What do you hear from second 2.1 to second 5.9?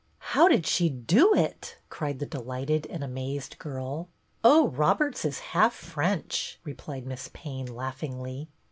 the delighted and amazed girl." Oh, Roberts is half